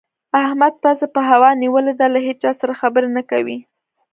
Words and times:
احمد 0.43 0.73
پزه 0.83 1.05
په 1.15 1.21
هوا 1.29 1.49
نيول 1.61 1.85
ده؛ 1.99 2.05
له 2.13 2.19
هيچا 2.27 2.51
سره 2.59 2.73
خبرې 2.81 3.09
نه 3.17 3.23
کوي. 3.31 3.57